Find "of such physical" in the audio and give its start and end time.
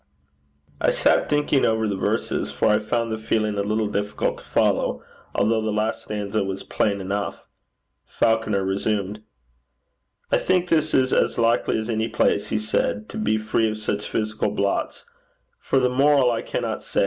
13.69-14.49